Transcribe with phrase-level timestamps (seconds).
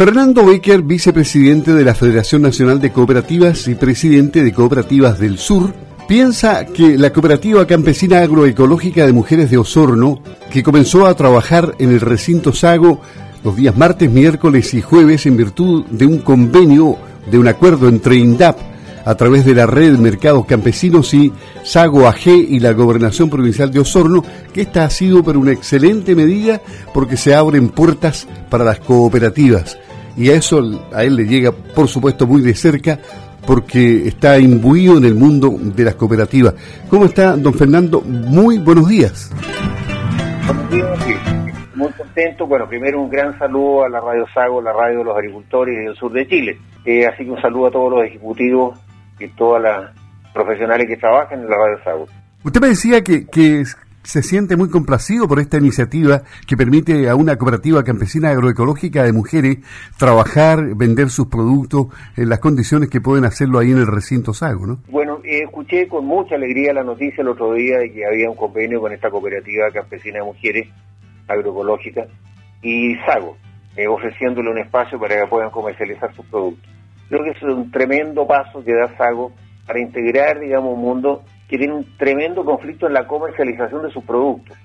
[0.00, 5.74] Fernando Becker, vicepresidente de la Federación Nacional de Cooperativas y presidente de Cooperativas del Sur,
[6.08, 11.90] piensa que la Cooperativa Campesina Agroecológica de Mujeres de Osorno, que comenzó a trabajar en
[11.90, 13.02] el recinto Sago
[13.44, 16.96] los días martes, miércoles y jueves en virtud de un convenio,
[17.30, 18.56] de un acuerdo entre INDAP,
[19.04, 21.30] a través de la red mercados campesinos y
[21.62, 26.14] Sago AG y la Gobernación Provincial de Osorno, que esta ha sido pero una excelente
[26.14, 26.62] medida
[26.94, 29.76] porque se abren puertas para las cooperativas.
[30.20, 32.98] Y a eso a él le llega, por supuesto, muy de cerca
[33.46, 36.54] porque está imbuido en el mundo de las cooperativas.
[36.90, 38.02] ¿Cómo está, don Fernando?
[38.02, 39.32] Muy buenos días.
[40.46, 40.98] Buenos días,
[41.74, 42.46] muy contento.
[42.46, 45.96] Bueno, primero un gran saludo a la Radio Sago, la radio de los agricultores del
[45.96, 46.58] sur de Chile.
[46.84, 48.78] Eh, así que un saludo a todos los ejecutivos
[49.18, 49.90] y todas las
[50.34, 52.06] profesionales que trabajan en la Radio Sago.
[52.44, 53.64] Usted me decía que, que
[54.02, 59.12] se siente muy complacido por esta iniciativa que permite a una cooperativa campesina agroecológica de
[59.12, 59.58] mujeres
[59.98, 64.66] trabajar, vender sus productos en las condiciones que pueden hacerlo ahí en el recinto Sago,
[64.66, 64.78] ¿no?
[64.88, 68.36] Bueno, eh, escuché con mucha alegría la noticia el otro día de que había un
[68.36, 70.68] convenio con esta cooperativa campesina de mujeres
[71.28, 72.08] agroecológicas
[72.62, 73.36] y Sago,
[73.76, 76.68] eh, ofreciéndole un espacio para que puedan comercializar sus productos.
[77.08, 79.32] Creo que es un tremendo paso que da Sago
[79.66, 84.04] para integrar, digamos, un mundo que tiene un tremendo conflicto en la comercialización de sus
[84.04, 84.56] productos.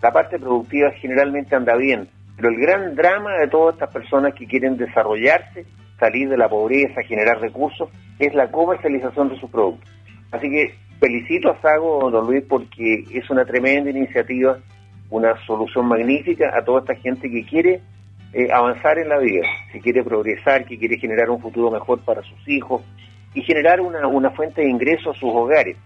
[0.00, 4.46] La parte productiva generalmente anda bien, pero el gran drama de todas estas personas que
[4.46, 5.66] quieren desarrollarse,
[6.00, 9.90] salir de la pobreza, generar recursos, es la comercialización de sus productos.
[10.30, 14.56] Así que felicito a Sago, don Luis, porque es una tremenda iniciativa,
[15.10, 17.82] una solución magnífica a toda esta gente que quiere
[18.32, 22.22] eh, avanzar en la vida, si quiere progresar, que quiere generar un futuro mejor para
[22.22, 22.80] sus hijos
[23.34, 25.76] y generar una, una fuente de ingreso a sus hogares.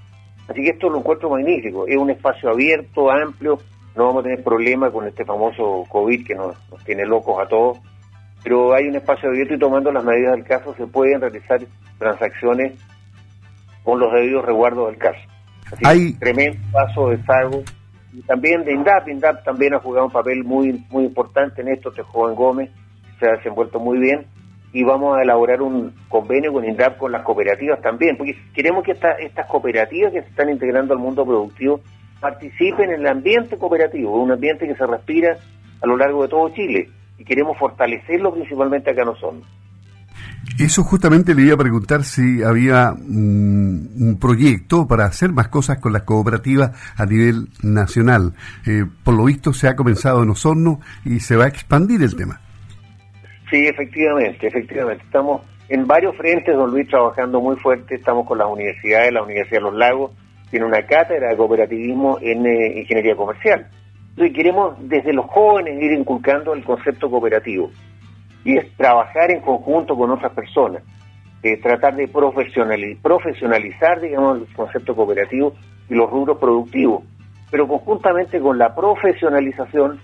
[0.48, 3.58] Así que esto lo encuentro magnífico, es un espacio abierto, amplio,
[3.96, 7.78] no vamos a tener problemas con este famoso COVID que nos, tiene locos a todos,
[8.44, 11.60] pero hay un espacio abierto y tomando las medidas del caso se pueden realizar
[11.98, 12.74] transacciones
[13.82, 15.20] con los debidos resguardos del caso.
[15.72, 16.12] Así hay...
[16.12, 17.62] que tremendo paso de Sago.
[18.12, 19.08] Y también de INDAP.
[19.08, 22.70] INDAP también ha jugado un papel muy, muy importante en esto, este joven Gómez.
[23.18, 24.26] Se ha desenvuelto muy bien
[24.76, 28.92] y vamos a elaborar un convenio con INDAP con las cooperativas también, porque queremos que
[28.92, 31.80] estas cooperativas que se están integrando al mundo productivo
[32.20, 35.38] participen en el ambiente cooperativo, un ambiente que se respira
[35.80, 39.40] a lo largo de todo Chile y queremos fortalecerlo principalmente acá en Osorno.
[40.58, 45.78] Eso justamente le iba a preguntar si había mm, un proyecto para hacer más cosas
[45.78, 48.34] con las cooperativas a nivel nacional.
[48.66, 52.14] Eh, por lo visto se ha comenzado en Osorno y se va a expandir el
[52.14, 52.42] tema.
[53.50, 55.04] Sí, efectivamente, efectivamente.
[55.04, 57.94] Estamos en varios frentes, don Luis, trabajando muy fuerte.
[57.94, 60.12] Estamos con las universidades, la Universidad de los Lagos
[60.50, 63.66] tiene una cátedra de cooperativismo en eh, ingeniería comercial.
[64.10, 67.70] Entonces queremos desde los jóvenes ir inculcando el concepto cooperativo
[68.44, 70.82] y es trabajar en conjunto con otras personas,
[71.42, 75.52] eh, tratar de profesionalizar, digamos, el concepto cooperativo
[75.90, 77.02] y los rubros productivos,
[77.50, 80.00] pero conjuntamente con la profesionalización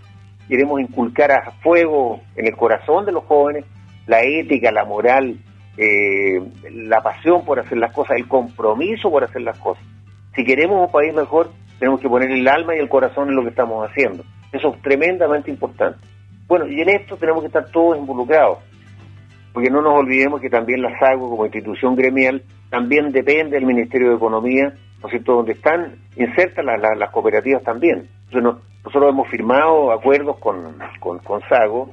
[0.48, 3.64] queremos inculcar a fuego en el corazón de los jóvenes
[4.06, 5.36] la ética, la moral,
[5.76, 9.84] eh, la pasión por hacer las cosas, el compromiso por hacer las cosas.
[10.34, 13.42] Si queremos un país mejor, tenemos que poner el alma y el corazón en lo
[13.42, 14.24] que estamos haciendo.
[14.52, 15.98] Eso es tremendamente importante.
[16.46, 18.58] Bueno, y en esto tenemos que estar todos involucrados,
[19.52, 24.10] porque no nos olvidemos que también la SAGO como institución gremial también depende del Ministerio
[24.10, 28.08] de Economía, ¿no es cierto?, donde están insertas las, cooperativas también.
[28.30, 31.90] Entonces, nosotros hemos firmado acuerdos con, con, con SAGO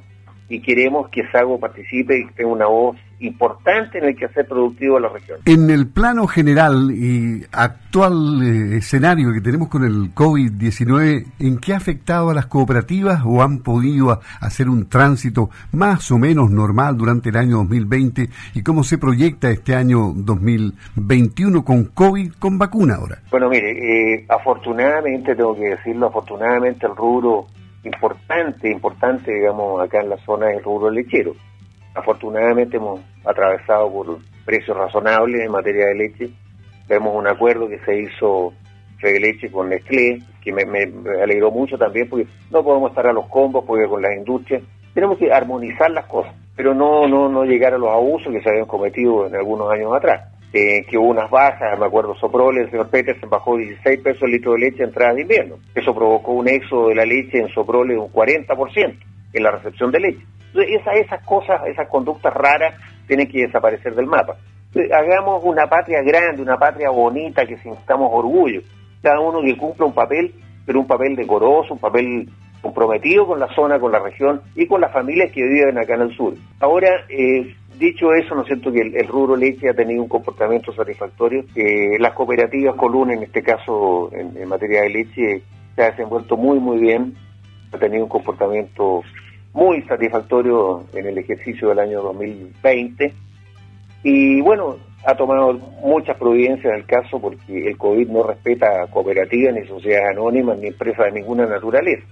[0.48, 5.00] y queremos que SAGO participe y tenga una voz importante en el quehacer productivo de
[5.02, 5.38] la región.
[5.44, 11.74] En el plano general y actual eh, escenario que tenemos con el COVID-19, ¿en qué
[11.74, 16.96] ha afectado a las cooperativas o han podido hacer un tránsito más o menos normal
[16.96, 22.94] durante el año 2020 y cómo se proyecta este año 2021 con COVID con vacuna
[22.96, 23.18] ahora?
[23.30, 27.46] Bueno, mire, eh, afortunadamente, tengo que decirlo, afortunadamente el rubro
[27.84, 31.34] importante, importante, digamos, acá en la zona del rubro lechero.
[31.94, 36.30] Afortunadamente hemos atravesado por precios razonables en materia de leche.
[36.88, 38.52] Vemos un acuerdo que se hizo
[39.02, 40.62] de Leche con Nestlé, que me,
[41.22, 44.62] alegró mucho también, porque no podemos estar a los combos, porque con las industrias
[44.92, 48.50] tenemos que armonizar las cosas, pero no, no, no llegar a los abusos que se
[48.50, 50.30] habían cometido en algunos años atrás.
[50.52, 54.32] Eh, que hubo unas bajas, me acuerdo, Soprole, el señor se bajó 16 pesos el
[54.32, 55.56] litro de leche a entrada de invierno.
[55.76, 58.96] Eso provocó un éxodo de la leche en Soprole de un 40%
[59.32, 60.26] en la recepción de leche.
[60.54, 62.74] Entonces, esas cosas, esas conductas raras
[63.06, 64.36] tienen que desaparecer del mapa.
[64.92, 68.60] hagamos una patria grande, una patria bonita, que sintamos orgullo.
[69.02, 70.34] Cada uno que cumpla un papel,
[70.66, 72.28] pero un papel decoroso, un papel
[72.60, 76.02] comprometido con la zona, con la región y con las familias que viven acá en
[76.02, 76.34] el sur.
[76.60, 81.44] Ahora, eh, dicho eso, ¿no siento que el, rubro leche ha tenido un comportamiento satisfactorio.
[81.54, 85.42] Eh, las cooperativas Coluna, en este caso en, materia de leche,
[85.74, 87.14] se ha desenvuelto muy, muy bien.
[87.72, 89.02] Ha tenido un comportamiento
[89.52, 93.12] muy satisfactorio en el ejercicio del año 2020.
[94.02, 99.54] Y bueno, ha tomado muchas providencias en el caso porque el COVID no respeta cooperativas,
[99.54, 102.06] ni sociedades anónimas, ni empresas de ninguna naturaleza.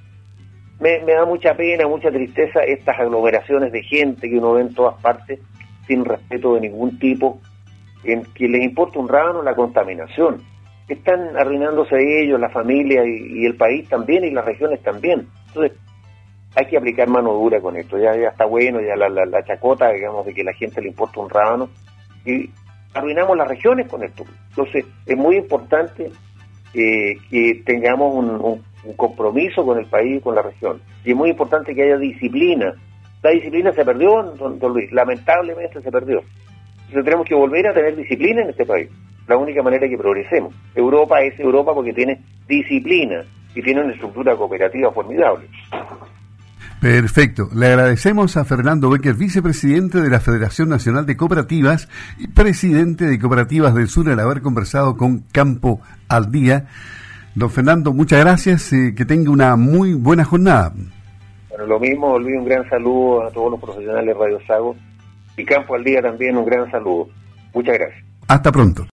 [0.80, 5.00] Me, da mucha pena, mucha tristeza estas aglomeraciones de gente que uno ve en todas
[5.02, 5.40] partes
[5.86, 7.40] sin respeto de ningún tipo,
[8.04, 10.40] en que les importa un rábano la contaminación.
[10.88, 15.26] Están arruinándose ellos, la familia y, el país también y las regiones también.
[15.48, 15.76] Entonces,
[16.54, 17.98] hay que aplicar mano dura con esto.
[17.98, 21.68] Ya, está bueno, ya la, chacota, digamos, de que la gente le importa un rábano.
[22.24, 22.50] Y
[22.94, 24.24] arruinamos las regiones con esto.
[24.50, 26.10] Entonces, es muy importante
[26.74, 30.80] eh, que tengamos un, compromiso con el país y con la región.
[31.04, 32.72] Y es muy importante que haya disciplina.
[33.22, 36.22] La disciplina se perdió, don, Luis, lamentablemente se perdió.
[36.86, 38.88] Entonces tenemos que volver a tener disciplina en este país.
[39.26, 40.54] La única manera que progresemos.
[40.74, 43.24] Europa es Europa porque tiene disciplina
[43.54, 45.48] y tiene una estructura cooperativa formidable.
[46.80, 47.48] Perfecto.
[47.54, 51.88] Le agradecemos a Fernando Becker, vicepresidente de la Federación Nacional de Cooperativas
[52.18, 56.66] y presidente de Cooperativas del Sur, al haber conversado con Campo al Día.
[57.34, 58.72] Don Fernando, muchas gracias.
[58.72, 60.72] y que tenga una muy buena jornada.
[61.50, 64.76] Bueno, lo mismo, olvido un gran saludo a todos los profesionales de Radio Sago
[65.36, 67.08] y Campo al Día también un gran saludo.
[67.52, 68.04] Muchas gracias.
[68.28, 68.86] Hasta pronto.